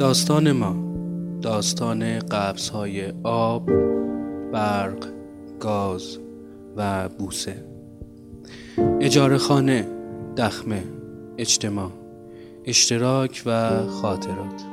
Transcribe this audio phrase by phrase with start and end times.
[0.00, 0.76] داستان ما
[1.42, 3.70] داستان قبض های آب،
[4.52, 5.06] برق،
[5.60, 6.18] گاز
[6.76, 7.64] و بوسه.
[9.00, 9.88] اجاره خانه،
[10.36, 10.82] دخمه،
[11.38, 11.90] اجتماع،
[12.64, 14.64] اشتراک و خاطرات.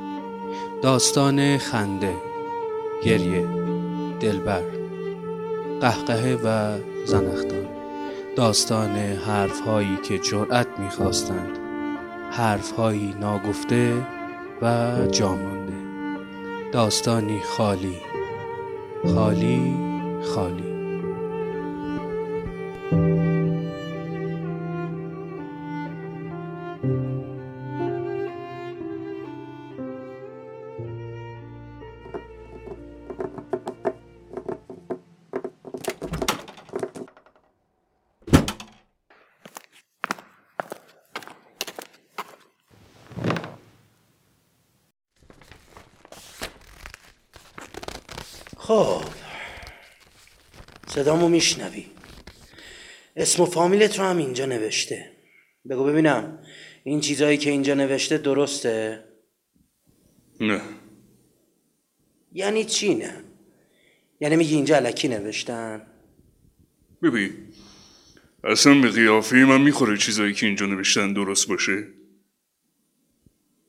[0.82, 2.14] داستان خنده،
[3.04, 3.46] گریه،
[4.20, 4.62] دلبر،
[5.80, 7.66] قهقه و زنختان
[8.36, 11.58] داستان حرف هایی که جرأت می‌خواستند
[12.30, 14.17] حرف هایی ناگفته
[14.62, 15.72] و جامانده
[16.72, 17.96] داستانی خالی.
[19.14, 19.74] خالی
[20.34, 20.78] خالی.
[50.98, 51.86] صدامو میشنوی.
[53.16, 55.10] اسم و فامیلت رو هم اینجا نوشته.
[55.70, 56.38] بگو ببینم
[56.84, 59.04] این چیزایی که اینجا نوشته درسته؟
[60.40, 60.60] نه.
[62.32, 63.24] یعنی چی نه؟
[64.20, 65.86] یعنی میگی اینجا علکی نوشتن؟
[67.02, 67.32] ببین
[68.44, 71.84] اصلا به قیافه من می‌خوره چیزایی که اینجا نوشتن درست باشه.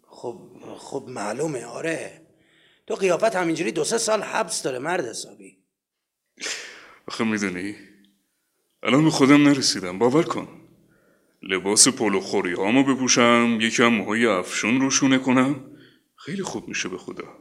[0.08, 0.42] خب
[0.78, 2.22] خب معلومه آره.
[2.88, 5.60] تو قیافت همینجوری دو سه سال حبس داره مرد حسابی.
[7.10, 7.76] آخه می‌دونی؟
[8.84, 10.48] الان به خودم نرسیدم باور کن.
[11.42, 15.78] لباس پولو خوری هامو بپوشم یکم موهای افشون روشونه کنم.
[16.16, 17.38] خیلی خوب میشه به خدا.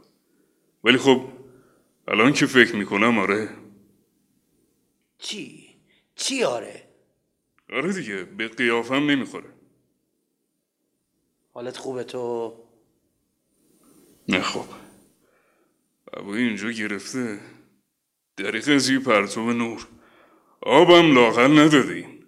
[0.83, 1.29] ولی خب
[2.07, 3.49] الان که فکر می‌کنم آره.
[5.17, 5.69] چی؟
[6.15, 6.83] چی آره؟
[7.73, 9.53] آره دیگه به قیافم نمی‌خوره.
[11.53, 12.53] حالت خوبه تو؟
[14.27, 14.65] نه خب.
[16.17, 17.39] هوای اینجا گرفته.
[18.39, 19.87] دریق زی پرتو نور.
[20.61, 22.25] آبم لاغل ندادین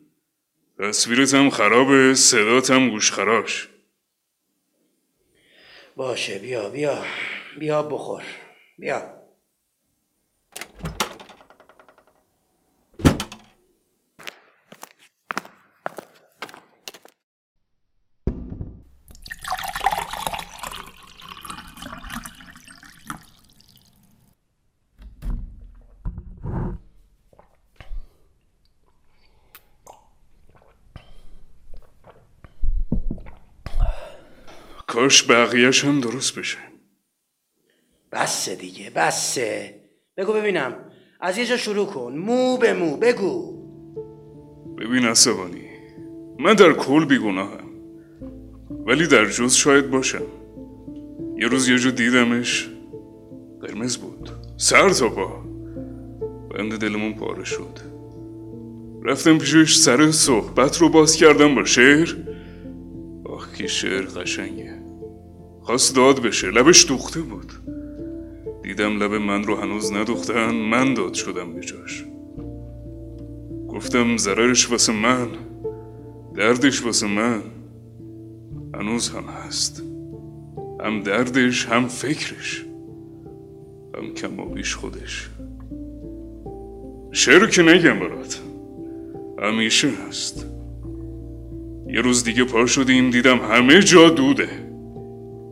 [0.79, 3.69] تصویرت هم خرابه صدات هم گوشخراش
[5.95, 7.03] باشه بیا بیا.
[7.59, 8.23] بیا بخور.
[8.79, 9.20] بیا.
[34.91, 36.57] کاش بقیهش هم درست بشه.
[38.11, 39.75] بسه دیگه بسه.
[40.17, 40.75] بگو ببینم.
[41.19, 42.13] از یه جا شروع کن.
[42.17, 43.61] مو به مو بگو.
[44.77, 45.69] ببین عصبانی
[46.39, 47.69] من در کل بیگناهم
[48.85, 50.25] ولی در جز شاید باشم.
[51.37, 52.69] یه روز یه جو دیدمش
[53.61, 54.29] قرمز بود.
[54.57, 55.43] سر تا پا.
[56.49, 57.79] بند دلمون پاره شد.
[59.03, 62.15] رفتم پیشش سر صحبت رو باز کردم با شعر.
[63.25, 64.80] آخ که شعر قشنگه.
[65.71, 67.51] خواست داد بشه لبش دوخته بود.
[68.63, 71.61] دیدم لب من رو هنوز ندوختن من داد شدم به
[73.67, 75.27] گفتم ضررش واسه من
[76.35, 77.41] دردش واسه من.
[78.73, 79.83] هنوز هم هست.
[80.83, 82.65] هم دردش هم فکرش.
[83.97, 85.29] هم کم و بیش خودش.
[87.11, 88.41] شعر که نگم برات.
[89.41, 90.45] همیشه هست.
[91.87, 94.60] یه روز دیگه پا شدیم دیدم همه جا دوده.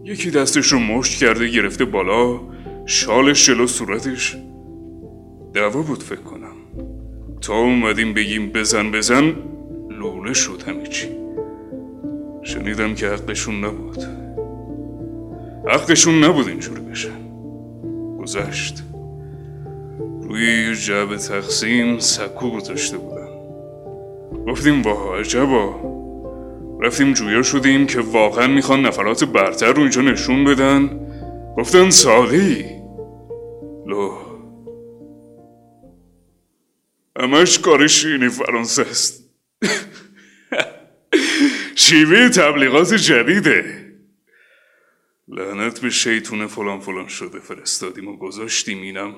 [0.04, 2.40] یکی دستش رو مشت کرده گرفته بالا
[2.86, 4.38] شالش جلو صورتش.
[5.54, 6.56] دعوا بود فکر کنم.
[7.42, 9.36] تا اومدیم بگیم بزن بزن
[9.90, 11.08] لوله شد همه چی.
[12.44, 14.04] شنیدم که حقشون نبود.
[15.68, 17.30] حقشون نبود اینجوری بشن.
[18.22, 18.84] گذشت.
[20.22, 23.30] روی یه جعبه تقسیم سکو گذاشته بودن.
[24.48, 25.89] گفتیم واه عجبا.
[26.80, 31.00] رفتیم جویا شدیم که واقعا می‌خوان نفرات برتر رو اینجا نشون بدن.
[31.58, 32.66] گفتن ساده ای
[33.88, 34.30] لو.
[37.20, 39.30] همش کار شیرینی فرانسه است.
[41.76, 43.86] شیوه تبلیغات جدیده.
[45.28, 47.40] لعنت به شیطون فلان فلان شده.
[47.40, 49.16] فرستادیم و گذاشتیم اینم.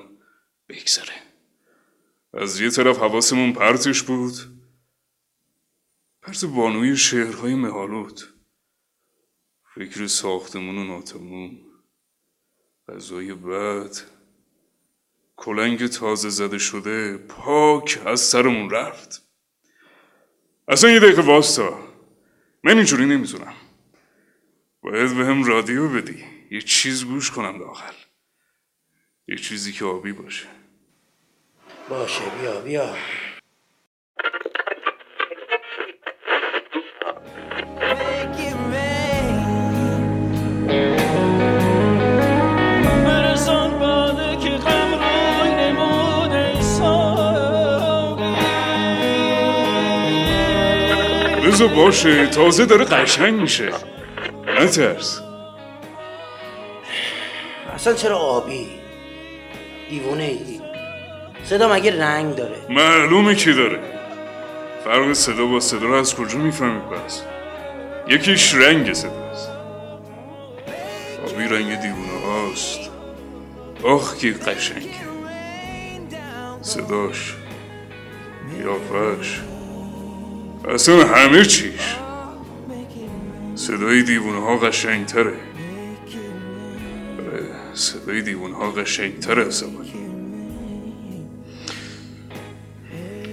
[0.68, 1.14] بگذره.
[2.34, 4.61] از یه طرف حواسمون پرتش بود.
[6.22, 8.20] پرت بانوی شعرهای مهالود.
[9.74, 11.58] فکر ساختمون و ناتموم.
[12.88, 13.96] غذای بد.
[15.36, 19.22] کلنگ تازه زده شده پاک از سرمون رفت.
[20.68, 21.88] اصلا یه دقیقه واستا.
[22.64, 23.54] من اینجوری نمی‌تونم
[24.82, 26.24] باید به هم رادیو بدی.
[26.50, 27.94] یه چیز گوش کنم داخل
[29.28, 30.48] یه چیزی که آبی باشه.
[31.88, 32.96] باشه بیا بیا.
[51.52, 53.68] بذار باشه تازه داره قشنگ میشه.
[54.60, 55.20] نترس
[57.74, 58.68] اصلا چرا آبی؟
[59.90, 60.60] دیوونه ایدی
[61.44, 63.80] صدا مگه رنگ داره؟ معلومه که داره.
[64.84, 67.22] فرق صدا با صدا رو از کجا می‌فهمی پس؟
[68.08, 69.50] یکیش رنگ صداست.
[71.26, 72.90] آبی رنگ دیوونه هاست.
[73.82, 74.88] آخ که قشنگه.
[76.62, 77.34] صداش
[78.50, 79.40] قیافش
[80.68, 81.96] اصلا همه چیش.
[83.54, 85.32] صدای دیوونه ها قشنگ تره
[87.74, 89.48] صدای دیوونه ها قشنگ تره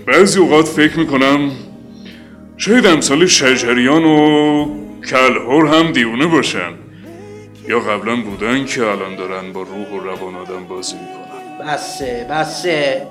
[0.07, 1.51] بعضی اوقات فکر می‌کنم
[2.57, 4.65] شاید امثال شجریان و
[5.09, 6.73] کلهور هم دیونه باشن.
[7.67, 11.67] یا قبلا بودن که الان دارن با روح و روان آدم بازی می‌کنن.
[11.67, 13.07] بسه بسه.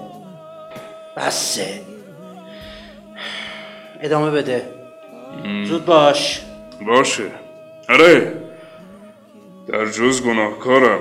[1.16, 1.87] بسه.
[4.00, 4.74] ادامه بده.
[5.64, 6.40] زود باش.
[6.86, 7.30] باشه.
[7.88, 8.42] آره.
[9.68, 11.00] در جز گناهکارم.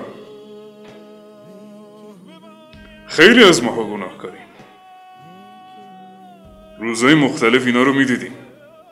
[3.08, 4.42] خیلی از ماها گناهکاریم.
[6.80, 8.34] روزای مختلف اینا رو می‌دیدیم.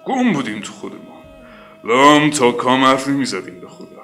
[0.05, 1.01] گم بودیم تو خودمون
[1.83, 4.01] لام تا کام حرف نمی‌زدیم به خدا.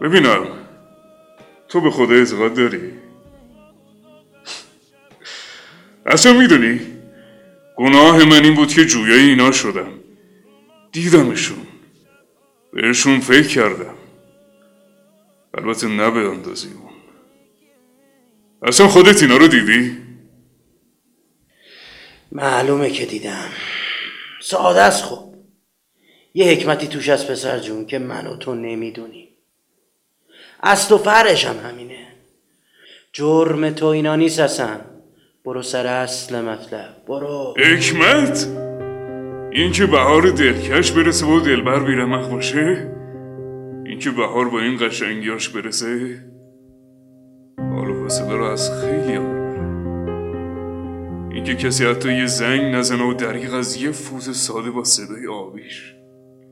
[0.00, 0.46] ببینم.
[1.68, 2.82] تو به خدا اعتقاد داری؟
[6.06, 6.97] اصلا می‌دونی؟
[7.78, 9.92] گناه من این بود که جویای اینا شدم.
[10.92, 11.66] دیدمشون.
[12.72, 13.94] بهشون فکر کردم.
[15.54, 16.92] البته نه به اندازی اون.
[18.62, 19.96] اصلا خودت اینا رو دیدی؟
[22.32, 23.48] معلومه که دیدم.
[24.42, 25.34] ساده است خب.
[26.34, 29.28] یه حکمتی توش از پسر جون که من و تو نمی‌دونیم.
[30.62, 32.06] اصل و فرش هم همینه.
[33.12, 34.80] جرم تو اینا نیست اصلا.
[35.48, 38.46] برو سر اصل مطلب برو حکمت؟
[39.52, 42.92] این که بهار دلکش برسه و دلبر بیرمق باشه؟
[43.86, 46.24] این که بهار با این قشنگیاش برسه؟
[47.58, 49.16] حال و حوصله رو از خیلی
[51.34, 55.26] این که کسی حتی یه زنگ نزنه و دریغ از یه فوت ساده با صدای
[55.26, 55.94] آبیش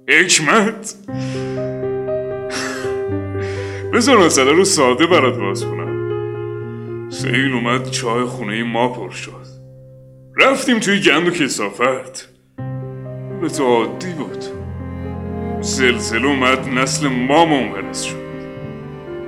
[0.09, 0.95] حکمت؟
[3.93, 5.96] بذار مسئله رو ساده برات باز کنم
[7.23, 9.47] سیل اومد چای خونه ما پر شد.
[10.37, 12.29] رفتیم توی گند و کسافت.
[13.41, 14.45] به عادی بود.
[15.61, 18.27] زلزله اومد نسل ما منقرض شد.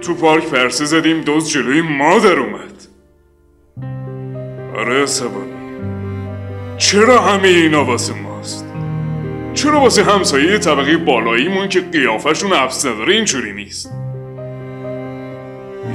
[0.00, 2.87] تو پارک پرسه زدیم دوز جلوی ما در اومد.
[4.76, 5.52] آره عصبانی.
[6.79, 8.67] چرا همه اینا واسه ماست؟
[9.55, 13.97] چرا واسه همسایه طبقه بالاییمون که قیافشون حبس نداره اینجوری نیست؟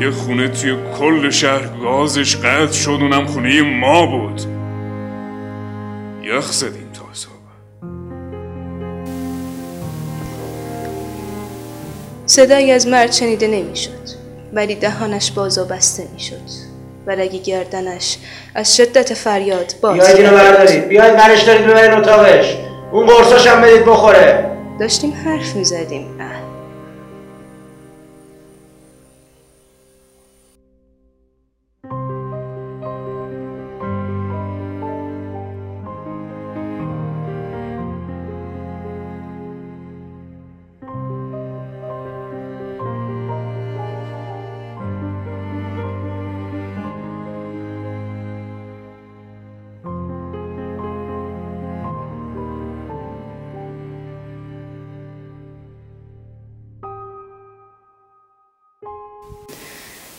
[0.01, 4.41] یه خونه توی کل شهر گازش قطع شد اونم خونه ما بود.
[6.23, 7.33] یخ زدیم تا حساب
[12.25, 13.91] صدایی از مرد شنیده نمی‌شد
[14.53, 16.73] ولی دهانش باز و بسته می‌شد
[17.07, 18.17] و رگ گردنش
[18.55, 20.87] از شدت فریاد باز بیاید اینو بردارید.
[20.87, 22.57] بیاید برش دارید ببرین اتاقش.
[22.91, 24.51] اون قرصاش هم بدید بخوره.
[24.79, 26.07] داشتیم حرف می‌زدیم.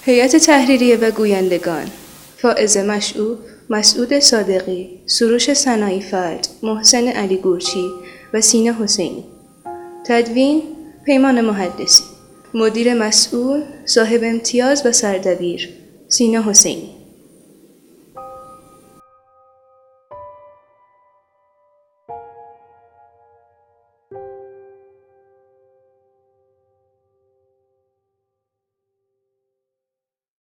[0.06, 1.87] هیئت تحریریه و گویندگان.
[2.37, 3.38] فائز مشعوب
[3.70, 7.90] مسعود صادقی سروش سنایی فرد محسن علی گورچی
[8.34, 9.25] و سینه حسینی.
[10.06, 10.62] تدوین
[11.06, 12.04] پیمان محدثی.
[12.54, 15.68] مدیر مسئول صاحب امتیاز و سردبیر
[16.08, 16.90] سینه حسینی.